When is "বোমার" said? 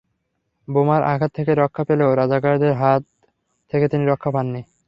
0.67-1.01